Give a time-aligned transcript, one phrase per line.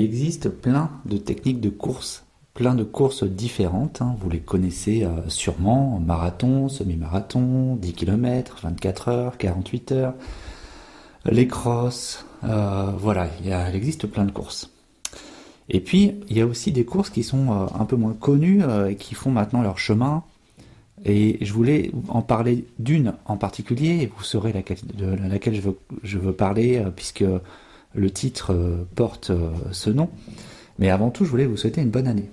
[0.00, 2.24] Il existe plein de techniques de course,
[2.54, 4.00] plein de courses différentes.
[4.00, 4.16] hein.
[4.18, 10.14] Vous les connaissez euh, sûrement marathon, semi-marathon, 10 km, 24 heures, 48 heures,
[11.26, 12.24] les crosses.
[12.44, 14.70] euh, voilà, il, a- existe plein de courses.
[15.68, 18.62] Et puis, il y a aussi des courses qui sont euh, un peu moins connues
[18.88, 20.24] et qui font maintenant leur chemin.
[21.04, 25.60] Et je voulais en parler d'une en particulier, et vous saurez laquelle, de laquelle
[26.02, 27.24] je veux, parler, puisque
[27.94, 30.08] le titre euh, porte euh, ce nom.
[30.78, 32.30] Mais avant tout, je voulais vous souhaiter une bonne année.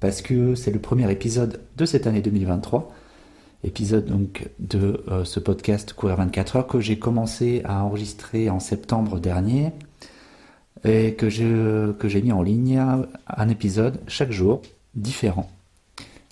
[0.00, 2.92] Parce que c'est le premier épisode de cette année 2023.
[3.62, 8.60] Épisode donc de euh, ce podcast Courir 24 heures que j'ai commencé à enregistrer en
[8.60, 9.72] septembre dernier
[10.84, 12.82] et que j'ai mis en ligne
[13.28, 14.62] un épisode chaque jour
[14.94, 15.50] différent.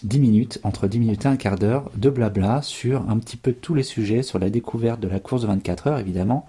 [0.05, 3.53] 10 minutes, entre 10 minutes et un quart d'heure de blabla sur un petit peu
[3.53, 6.47] tous les sujets, sur la découverte de la course de 24 heures évidemment,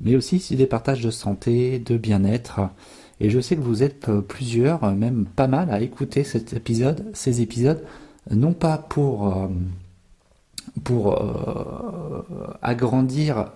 [0.00, 2.60] mais aussi sur des partages de santé, de bien-être.
[3.20, 6.52] Et je sais que vous êtes euh, plusieurs, euh, même pas mal, à écouter cet
[6.52, 7.84] épisode, ces épisodes,
[8.30, 9.48] non pas pour, euh,
[10.82, 11.16] pour
[12.62, 13.52] agrandir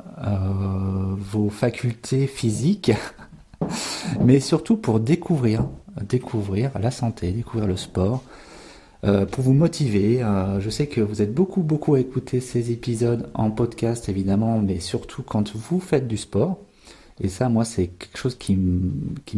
[1.17, 2.93] vos facultés physiques,
[4.25, 5.65] mais surtout pour découvrir,
[6.03, 8.23] découvrir la santé, découvrir le sport,
[9.05, 10.23] euh, pour vous motiver.
[10.23, 14.59] Euh, je sais que vous êtes beaucoup, beaucoup à écouter ces épisodes en podcast, évidemment,
[14.61, 16.59] mais surtout quand vous faites du sport.
[17.21, 18.91] Et ça, moi, c'est quelque chose qui, me-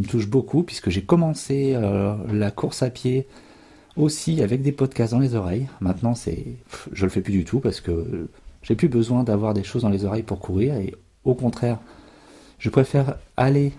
[0.06, 3.27] touche beaucoup, puisque j'ai commencé euh, la course à pied
[3.97, 5.66] aussi avec des podcasts dans les oreilles.
[5.81, 6.44] Maintenant, c'est,
[6.92, 8.28] je le fais plus du tout parce que
[8.62, 10.75] j'ai plus besoin d'avoir des choses dans les oreilles pour courir.
[10.77, 10.94] Et
[11.25, 11.78] au contraire,
[12.58, 13.72] je préfère aller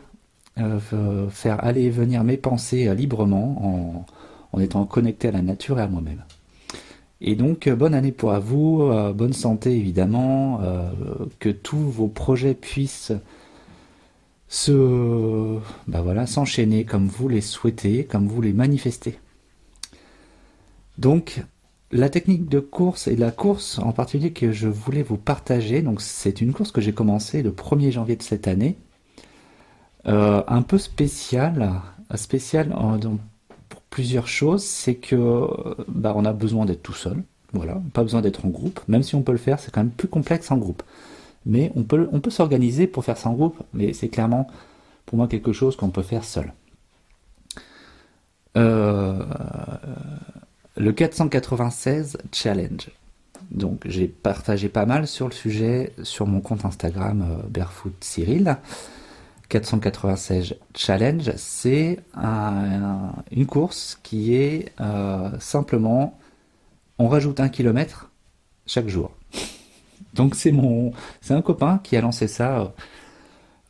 [1.30, 4.06] faire aller et venir mes pensées librement en,
[4.54, 6.24] en étant connecté à la nature et à moi-même.
[7.22, 10.92] Et donc, euh, bonne année pour vous, euh, bonne santé évidemment, euh,
[11.40, 13.14] que tous vos projets puissent
[14.48, 15.58] se,
[15.88, 19.20] bah voilà, s'enchaîner comme vous les souhaitez, comme vous les manifestez.
[20.98, 21.44] Donc,
[21.92, 26.02] la technique de course et la course en particulier que je voulais vous partager, donc
[26.02, 28.78] c'est une course que j'ai commencée le 1er janvier de cette année,
[30.06, 31.72] un peu spéciale,
[32.16, 33.00] spéciale en-
[33.92, 35.48] plusieurs choses, c'est que
[35.88, 37.22] bah, on a besoin d'être tout seul,
[37.54, 39.92] voilà, pas besoin d'être en groupe, même si on peut le faire, c'est quand même
[39.92, 40.82] plus complexe en groupe.
[41.46, 44.48] Mais on peut, on peut s'organiser pour faire ça en groupe, mais c'est clairement
[45.06, 46.54] pour moi quelque chose qu'on peut faire seul.
[48.58, 49.24] Euh,
[50.78, 52.90] le 496 Challenge.
[53.50, 58.58] Donc j'ai partagé pas mal sur le sujet sur mon compte Instagram euh, Barefoot Cyril.
[59.52, 66.18] 496 Challenge, c'est un- une course qui est euh, simplement
[67.00, 68.12] on rajoute un kilomètre
[68.66, 69.12] chaque jour.
[70.14, 70.92] Donc c'est mon,
[71.22, 72.66] c'est un copain qui a lancé ça euh,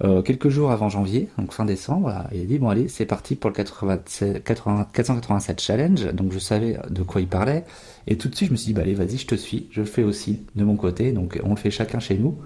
[0.03, 2.11] euh, quelques jours avant janvier, donc fin décembre.
[2.33, 6.05] Il a dit bon allez c'est parti pour le 87 80 487 challenge.
[6.13, 7.65] Donc je savais de quoi il parlait
[8.07, 9.81] et tout de suite je me suis dit bah allez vas-y je te suis, je
[9.81, 11.11] le fais aussi de mon côté.
[11.11, 12.37] Donc on le fait chacun chez nous.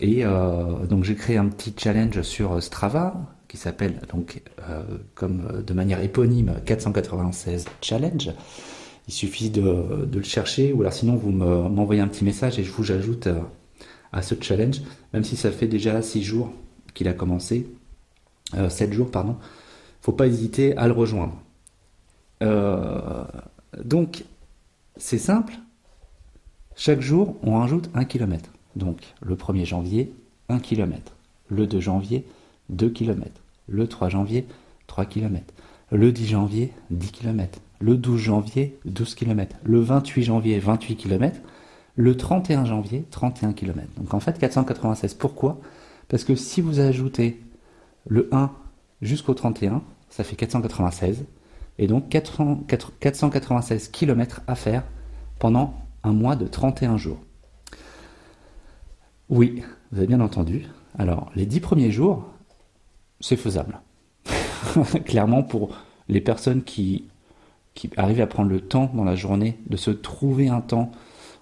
[0.00, 3.16] Et euh, donc j'ai créé un petit challenge sur Strava
[3.48, 4.82] qui s'appelle donc euh,
[5.14, 8.30] comme de manière éponyme 496 challenge.
[9.08, 12.58] Il suffit de, de le chercher ou alors sinon vous me- m'envoyez un petit message
[12.58, 13.40] et je vous ajoute euh,
[14.12, 14.82] à ce challenge,
[15.12, 16.52] même si ça fait déjà 6 jours
[16.94, 17.66] qu'il a commencé,
[18.54, 19.36] euh, 7 jours pardon,
[20.00, 21.34] faut pas hésiter à le rejoindre.
[22.42, 23.24] Euh,
[23.84, 24.24] donc
[24.96, 25.54] c'est simple,
[26.76, 28.50] chaque jour on rajoute 1 km.
[28.78, 30.12] Donc le 1er janvier,
[30.48, 31.12] 1 km.
[31.48, 32.24] Le 2 janvier,
[32.70, 33.30] 2 km.
[33.66, 34.46] Le 3 janvier,
[34.86, 35.52] 3 km.
[35.90, 37.60] Le 10 janvier, 10 km.
[37.80, 39.56] Le 12 janvier, 12 km.
[39.64, 41.40] Le 28 janvier, 28 km.
[41.96, 43.88] Le 31 janvier, 31 km.
[43.96, 45.14] Donc en fait 496.
[45.14, 45.60] Pourquoi?
[46.08, 47.40] Parce que si vous ajoutez
[48.06, 48.52] le 1
[49.02, 51.24] jusqu'au 31, ça fait 496.
[51.78, 52.64] Et donc 400
[53.00, 54.84] 496 km à faire
[55.40, 57.18] pendant un mois de 31 jours.
[59.30, 60.66] Oui, vous avez bien entendu.
[60.98, 62.24] Alors, les 10 premiers jours,
[63.20, 63.80] c'est faisable.
[65.04, 65.76] Clairement, pour
[66.08, 67.04] les personnes qui,
[67.96, 70.90] arrivent à prendre le temps dans la journée de se trouver un temps,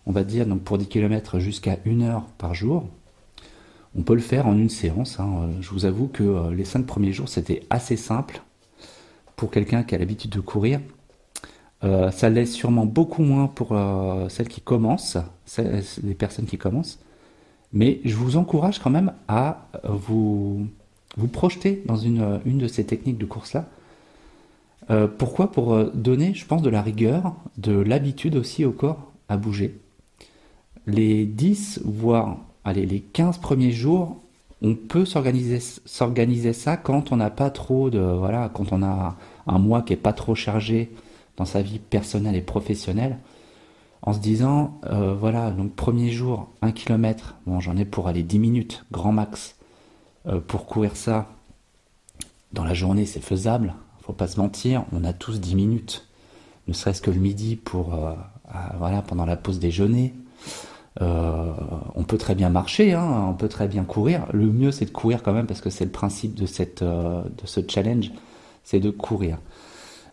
[0.05, 2.88] on va dire, donc pour 10 km jusqu'à 1 heure par jour,
[3.97, 5.21] on peut le faire en une séance.
[5.21, 5.49] hein.
[5.61, 8.43] Je vous avoue que euh, les 5 premiers jours, c'était assez simple
[9.37, 10.81] pour quelqu'un qui a l'habitude de courir.
[11.85, 15.19] Euh, ça l'est sûrement beaucoup moins pour euh, celles qui commencent,
[15.59, 16.99] les personnes qui commencent.
[17.73, 20.67] Mais je vous encourage quand même à vous,
[21.33, 23.67] projeter dans une, de ces techniques de course-là.
[24.91, 25.51] Euh, pourquoi?
[25.51, 29.81] Pour euh, donner, je pense, de la rigueur, de l'habitude aussi au corps à bouger.
[30.87, 34.17] Les 10, voire allez, les 15 premiers jours,
[34.62, 39.17] on peut s'organiser ça quand on n'a pas trop de voilà quand on a
[39.47, 40.91] un mois qui est pas trop chargé
[41.37, 43.19] dans sa vie personnelle et professionnelle
[44.03, 47.37] en se disant euh, voilà donc premier jour un kilomètre.
[47.47, 49.57] Bon j'en ai pour aller 10 minutes grand max.
[50.27, 51.29] Euh, pour courir ça
[52.53, 53.75] dans la journée c'est faisable.
[54.03, 56.09] Faut pas se mentir on a tous 10 minutes.
[56.69, 58.13] Ne serait-ce que le midi pour euh,
[58.79, 60.15] voilà pendant la pause déjeuner.
[60.99, 64.27] On peut très bien marcher, hein, on peut très bien courir.
[64.33, 67.25] Le mieux, c'est de courir quand même parce que c'est le principe de, cette, de
[67.45, 68.13] ce challenge,
[68.65, 69.37] c'est de courir.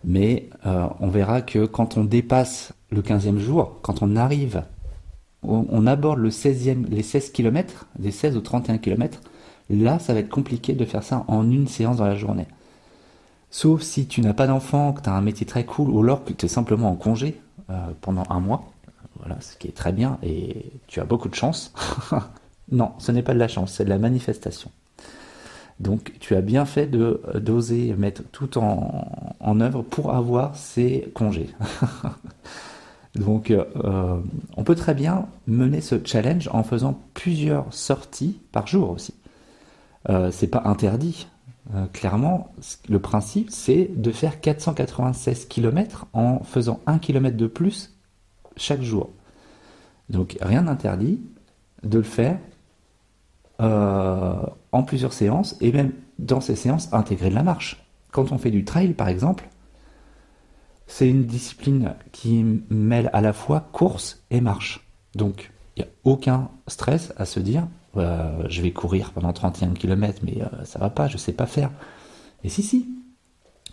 [0.03, 4.63] Mais euh, on verra que quand on dépasse le 15e jour, quand on arrive,
[5.43, 9.19] on, aborde le 16e, les 16 km, des 16 au 31 km,
[9.69, 12.47] là, ça va être compliqué de faire ça en une séance dans la journée.
[13.49, 16.23] Sauf si tu n'as pas d'enfant, que tu as un métier très cool, ou alors
[16.23, 17.41] que tu es simplement en congé
[18.01, 18.73] pendant un mois
[19.19, 21.73] voilà, ce qui est très bien et tu as beaucoup de chance.
[22.71, 24.71] non, ce n'est pas de la chance, c'est de la manifestation.
[25.79, 31.11] Donc tu as bien fait de d'oser mettre tout en, en, œuvre pour avoir ces
[31.13, 31.49] congés.
[33.15, 34.19] Donc euh,
[34.57, 39.13] on peut très bien mener ce challenge en faisant plusieurs sorties par jour aussi.
[40.09, 41.27] Euh, c'est pas interdit.
[41.75, 42.53] Euh, clairement,
[42.89, 47.93] le principe c'est de faire 496 km en faisant 1 km de plus
[48.57, 49.11] chaque jour.
[50.09, 51.21] Donc rien n'interdit
[51.83, 52.39] de le faire
[53.63, 54.35] euh,
[54.71, 57.85] en plusieurs séances et même dans ces séances intégrer de la marche.
[58.11, 59.47] Quand on fait du trail par exemple,
[60.85, 64.85] c'est une discipline qui mêle à la fois course et marche.
[65.15, 69.73] Donc il n'y a aucun stress à se dire euh, je vais courir pendant 31
[69.73, 71.71] km mais euh, ça va pas, je sais pas faire.
[72.43, 72.87] Et si si,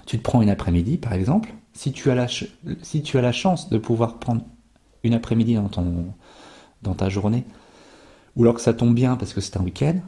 [0.06, 3.32] tu te prends une après-midi par exemple, si tu as la, si tu as la
[3.32, 4.42] chance de pouvoir prendre
[5.02, 6.14] une après-midi dans, ton,
[6.82, 7.44] dans ta journée,
[8.37, 10.00] ou alors que ça tombe bien parce que c'est un week-end,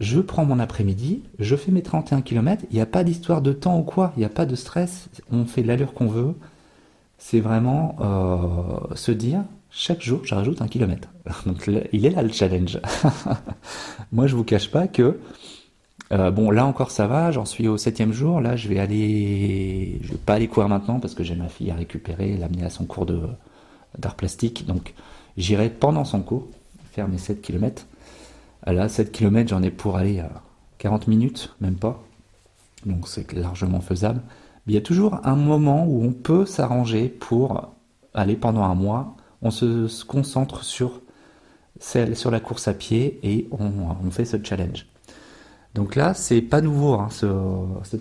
[0.00, 3.52] je prends mon après-midi, je fais mes 31 km, il n'y a pas d'histoire de
[3.52, 6.34] temps ou quoi, il n'y a pas de stress, on fait l'allure qu'on veut.
[7.16, 11.08] C'est vraiment euh, se dire, chaque jour, je rajoute un kilomètre.
[11.46, 12.80] Donc il est là le challenge.
[14.12, 15.20] Moi, je vous cache pas que,
[16.12, 20.00] euh, bon, là encore ça va, j'en suis au septième jour, là je vais aller,
[20.02, 22.70] je vais pas aller courir maintenant parce que j'ai ma fille à récupérer, l'amener à
[22.70, 23.06] son cours
[23.96, 24.66] d'art plastique.
[24.66, 24.92] Donc
[25.36, 26.48] j'irai pendant son cours
[27.02, 27.86] mes 7 km.
[28.66, 30.30] Là, 7 km, j'en ai pour aller à
[30.78, 32.02] 40 minutes, même pas.
[32.86, 34.20] Donc c'est largement faisable.
[34.66, 37.74] Mais il y a toujours un moment où on peut s'arranger pour
[38.14, 39.16] aller pendant un mois.
[39.42, 41.02] On se, concentre sur,
[41.78, 44.86] sur la course à pied et on fait ce challenge.
[45.74, 46.94] Donc là, c'est pas nouveau.
[46.94, 47.26] Hein, ce,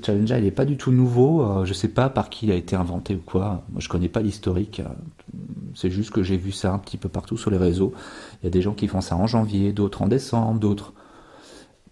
[0.04, 1.42] challenge-là, il est pas du tout nouveau.
[1.42, 3.64] Euh, je sais pas par qui il a été inventé ou quoi.
[3.72, 4.82] Moi, je connais pas l'historique.
[5.74, 7.94] C'est juste que j'ai vu ça un petit peu partout sur les réseaux.
[8.42, 10.94] Il y a des gens qui font ça en janvier, d'autres en décembre, d'autres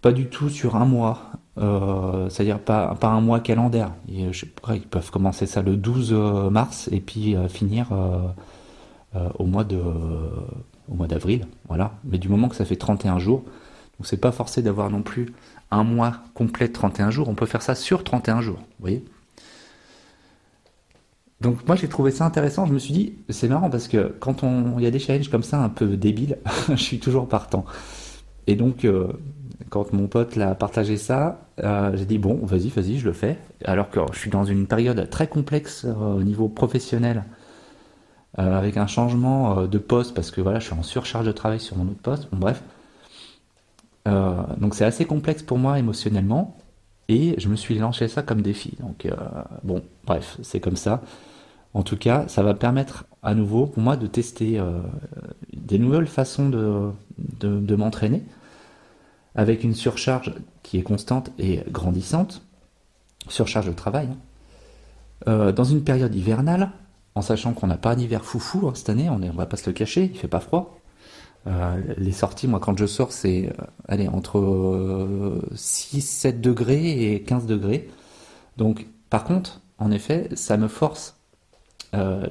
[0.00, 1.32] pas du tout sur un mois.
[1.58, 3.92] Euh, c'est-à-dire pas, un mois calendaire.
[4.08, 7.88] Je, ils peuvent commencer ça le 12 euh, mars et puis finir
[9.38, 9.66] au mois
[10.88, 11.46] au mois d'avril.
[11.68, 11.92] Voilà.
[12.04, 13.42] Mais du moment que ça fait 31 jours,
[14.02, 15.32] donc c'est pas forcé d'avoir non plus
[15.70, 19.04] un mois complet de 31 jours, on peut faire ça sur 31 jours, vous voyez
[21.40, 24.42] donc moi j'ai trouvé ça intéressant, je me suis dit, c'est marrant parce que quand
[24.42, 26.38] on, il y a des challenges comme ça un peu débiles,
[26.68, 27.64] je suis toujours partant.
[28.48, 29.12] Et donc euh,
[29.70, 33.38] quand mon pote l'a partagé ça, euh, j'ai dit bon vas-y vas-y je le fais.
[33.64, 37.24] Alors que je suis dans une période très complexe euh, au niveau professionnel,
[38.36, 41.76] avec un changement de poste parce que voilà je suis en surcharge de travail sur
[41.76, 42.28] mon autre poste.
[42.32, 42.62] Bon bref,
[44.08, 46.56] euh, donc c'est assez complexe pour moi émotionnellement.
[47.08, 48.76] Et je me suis lancé ça comme défi.
[48.80, 49.14] Donc euh,
[49.64, 51.02] bon, bref, c'est comme ça.
[51.74, 54.80] En tout cas, ça va permettre à nouveau pour moi de tester euh,
[55.52, 58.22] des nouvelles façons de, m'entraîner
[59.34, 62.42] avec une surcharge qui est constante et grandissante,
[63.28, 64.08] surcharge de travail,
[65.26, 65.52] hein.
[65.52, 66.70] dans une période hivernale,
[67.14, 69.70] en sachant qu'on n'a pas d'hiver foufou hein, cette année, on ne va pas se
[69.70, 70.76] le cacher, il fait pas froid,
[71.46, 77.14] euh, les sorties, moi, quand je sors, c'est euh, allez, entre 6, euh, 7 degrés
[77.14, 77.88] et 15 degrés.
[78.56, 81.16] Donc, par contre, en effet, ça me force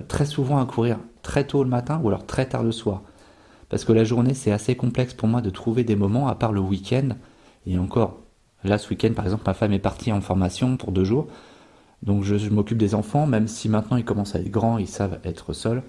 [0.08, 3.04] très souvent à courir très tôt le matin ou alors très tard le soir.
[3.70, 6.52] Parce que la journée, c'est assez complexe pour moi de trouver des moments, à part
[6.52, 7.10] le week-end.
[7.68, 8.18] Et encore,
[8.64, 11.28] là, ce week-end, par exemple, ma femme est partie en formation pour deux jours.
[12.02, 14.88] Donc, je, je m'occupe des enfants, même si maintenant ils commencent à être grands, ils
[14.88, 15.84] savent être seuls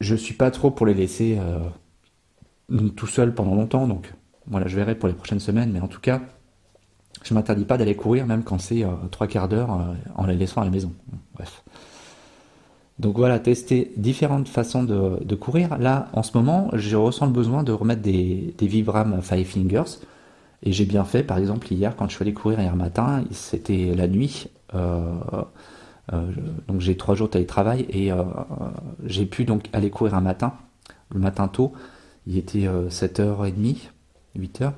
[0.00, 4.12] je suis pas trop pour les laisser euh, tout seuls pendant longtemps, donc
[4.46, 6.20] voilà, je verrai pour les prochaines semaines, mais en tout cas,
[7.22, 10.36] je m'interdis pas d'aller courir, même quand c'est euh, trois quarts d'heure, euh, en les
[10.36, 10.92] laissant à la maison.
[11.34, 11.62] Bref.
[12.98, 15.78] Donc voilà, tester différentes façons de, courir.
[15.78, 20.00] Là, en ce moment, je ressens le besoin de remettre des, Vibram Five Fingers.
[20.62, 23.94] Et j'ai bien fait, par exemple, hier, quand je suis allé courir hier matin, c'était
[23.94, 24.48] la nuit.
[26.66, 28.24] Donc j'ai trois jours de télétravail et euh,
[29.04, 30.54] j'ai pu donc aller courir un matin,
[31.12, 31.72] le matin tôt.
[32.26, 33.76] Il était 7h30,
[34.38, 34.72] 8h.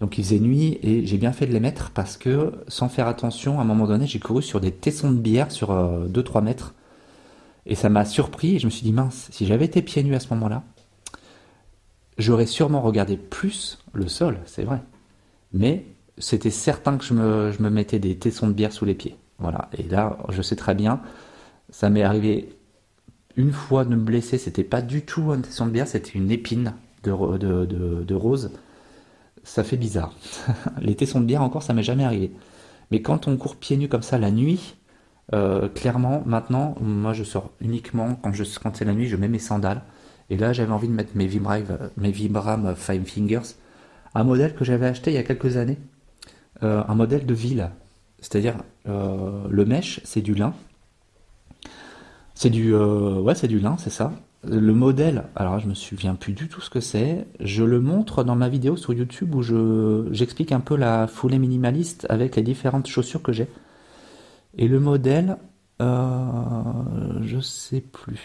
[0.00, 3.06] Donc il faisait nuit et j'ai bien fait de les mettre parce que sans faire
[3.06, 6.74] attention, à un moment donné, j'ai couru sur des tessons de bière sur 2-3 mètres.
[7.66, 10.14] Et ça m'a surpris et je me suis dit, mince, si j'avais été pieds nus
[10.14, 10.62] à ce moment-là,
[12.18, 14.82] j'aurais sûrement regardé plus le sol, c'est vrai.
[15.52, 15.86] Mais
[16.18, 19.16] c'était certain que je me, je me mettais des tessons de bière sous les pieds.
[19.38, 19.68] Voilà.
[19.76, 21.00] Et là, je sais très bien,
[21.70, 22.56] ça m'est arrivé
[23.36, 26.30] une fois de me blesser, c'était pas du tout un tesson de bière, c'était une
[26.30, 28.52] épine de, rose.
[29.42, 30.14] Ça fait bizarre.
[30.80, 32.32] Les tessons de bière encore, ça m'est jamais arrivé.
[32.90, 34.76] Mais quand on court pieds nus comme ça la nuit,
[35.32, 39.82] euh, clairement, maintenant, moi je sors uniquement quand c'est la nuit, je mets mes sandales.
[40.30, 43.56] Et là, j'avais envie de mettre mes Vibram, mes Vibram Five Fingers,
[44.14, 45.78] un modèle que j'avais acheté il y a quelques années,
[46.62, 47.70] euh, un modèle de ville.
[48.24, 48.54] C'est-à-dire,
[48.88, 50.54] euh, le mèche, c'est du lin.
[52.34, 54.14] C'est du, euh, ouais, c'est du lin, c'est ça.
[54.48, 57.26] Le modèle, alors je me souviens plus du tout ce que c'est.
[57.38, 61.38] Je le montre dans ma vidéo sur YouTube où je, j'explique un peu la foulée
[61.38, 63.46] minimaliste avec les différentes chaussures que j'ai.
[64.56, 65.36] Et le modèle,
[65.82, 66.62] euh,
[67.20, 68.22] je sais plus.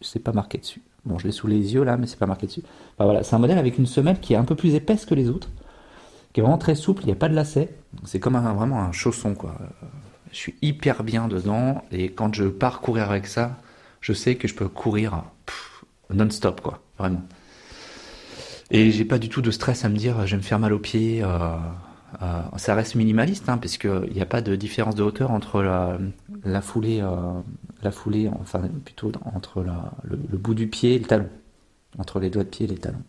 [0.00, 0.82] C'est pas marqué dessus.
[1.04, 2.62] Bon, je l'ai sous les yeux là, mais c'est pas marqué dessus.
[2.98, 5.30] voilà, c'est un modèle avec une semelle qui est un peu plus épaisse que les
[5.30, 5.48] autres
[6.32, 7.68] qui est vraiment très souple, il n'y a pas de lacet.
[8.04, 9.36] C'est comme un, vraiment un chausson.
[10.30, 13.58] Je suis hyper bien dedans, et quand je pars courir avec ça,
[14.00, 15.24] je sais que je peux courir
[16.12, 17.22] non-stop, quoi, vraiment.
[18.70, 20.72] Et j'ai pas du tout de stress à me dire, je vais me faire mal
[20.72, 21.22] aux pieds.
[21.22, 21.56] Euh,
[22.22, 26.62] euh, ça reste minimaliste, hein, parce n'y a pas de différence de hauteur entre la,
[26.62, 27.40] foulée, euh,
[27.82, 29.64] la foulée, enfin plutôt entre
[30.04, 31.28] le, bout du pied et le talon,
[31.98, 33.02] entre les doigts de pied et les talons.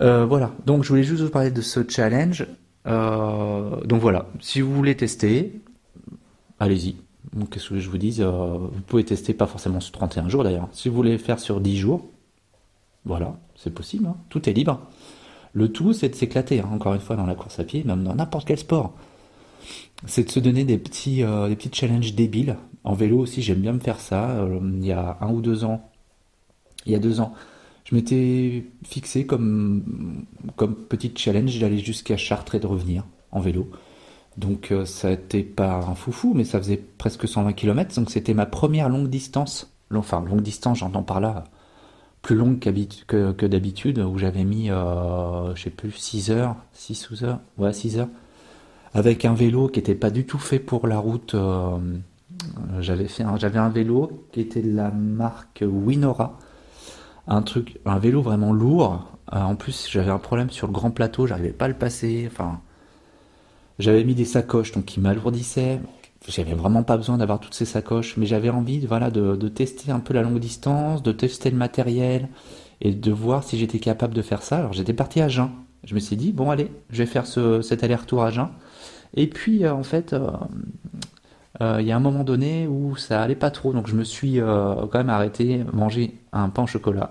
[0.00, 2.46] Euh, voilà, donc je voulais juste vous parler de ce challenge.
[2.86, 5.60] Euh, donc voilà, si vous voulez tester,
[6.58, 6.96] allez-y.
[7.50, 10.68] Qu'est-ce que je vous dis euh, Vous pouvez tester pas forcément sur 31 jours d'ailleurs.
[10.72, 12.08] Si vous voulez faire sur 10 jours,
[13.04, 14.16] voilà, c'est possible, hein.
[14.28, 14.80] tout est libre.
[15.52, 18.02] Le tout, c'est de s'éclater, hein, encore une fois, dans la course à pied, même
[18.02, 18.94] dans n'importe quel sport.
[20.06, 22.56] C'est de se donner des petits, des petits challenges débiles.
[22.82, 24.46] En vélo aussi, j'aime bien me faire ça.
[24.62, 25.88] il y a un ou deux ans,
[26.84, 27.32] il y a deux ans,
[27.84, 30.24] je m'étais fixé comme,
[30.56, 33.70] comme petit challenge d'aller jusqu'à Chartres et de revenir en vélo.
[34.36, 37.94] Donc euh, ça n'était pas un foufou, mais ça faisait presque 120 km.
[37.94, 39.70] Donc c'était ma première longue distance.
[39.94, 41.44] Enfin, longue distance, j'entends par là,
[42.22, 47.24] plus longue que, d'habitude, où j'avais mis, euh, je sais plus, 6 heures, 6 ou
[47.24, 48.08] heures, ouais, 6 heures,
[48.92, 51.34] avec un vélo qui n'était pas du tout fait pour la route.
[51.34, 51.78] Euh,
[52.80, 56.38] j'avais un vélo qui était de la marque Winora,
[57.26, 59.06] un vélo vraiment lourd.
[59.32, 62.28] Euh, en plus, j'avais un problème sur le grand plateau, j'arrivais pas à le passer.
[63.78, 65.80] J'avais mis des sacoches, donc qui m'alourdissaient.
[66.28, 70.00] J'avais vraiment pas besoin d'avoir toutes ces sacoches, mais j'avais envie, voilà, de, tester un
[70.00, 72.28] peu la longue distance, de tester le matériel
[72.80, 74.58] et de voir si j'étais capable de faire ça.
[74.58, 75.50] Alors j'étais parti à Jeun.
[75.84, 78.48] Je me suis dit bon allez, je vais faire ce, cet aller-retour à Jeun.
[79.14, 80.30] Et puis euh, en fait, euh,
[81.60, 84.40] il y a un moment donné où ça allait pas trop, donc je me suis
[84.40, 87.10] euh, quand même arrêté manger un pain au chocolat.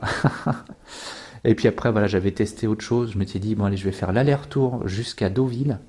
[1.46, 3.12] et puis après, voilà, j'avais testé autre chose.
[3.14, 5.80] Je m'étais dit, bon allez, je vais faire l'aller-retour jusqu'à Deauville.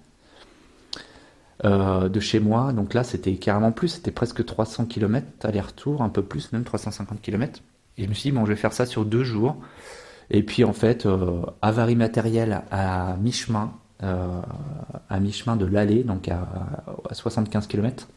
[1.65, 6.09] Euh, de chez moi, donc là c'était carrément plus, c'était presque 300 km aller-retour, un
[6.09, 7.61] peu plus, même 350 km.
[7.97, 9.57] Et je me suis dit, bon, je vais faire ça sur deux jours.
[10.31, 11.09] Et puis en fait,
[11.63, 16.47] avarie matérielle à mi-chemin, à mi-chemin de l'aller, donc à
[17.13, 18.09] 75 km.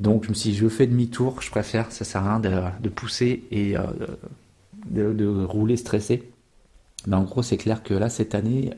[0.00, 3.82] Donc je je fais demi-tour, je préfère, ça sert à rien de, pousser et euh,
[4.86, 6.30] de, rouler stressé.
[7.06, 8.72] Mais en gros, c'est clair que là, cette année,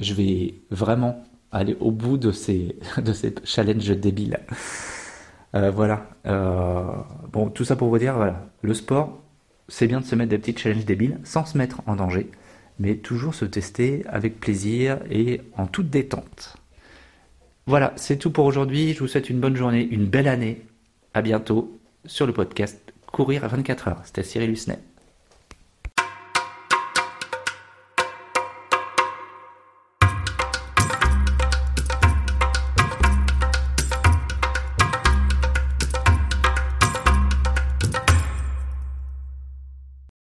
[0.00, 4.40] je vais vraiment aller au bout de ces, de ces challenges débiles.
[5.54, 6.06] Euh, voilà.
[6.26, 6.84] Euh,
[7.32, 9.20] bon, tout ça pour vous dire, le sport,
[9.68, 12.30] c'est bien de se mettre des petits challenges débiles sans se mettre en danger,
[12.78, 16.56] mais toujours se tester avec plaisir et en toute détente.
[17.66, 18.92] Voilà, c'est tout pour aujourd'hui.
[18.92, 20.62] Je vous souhaite une bonne journée, une belle année.
[21.14, 24.00] À bientôt sur le podcast Courir à 24 heures.
[24.04, 24.80] C'était Cyril Husnet.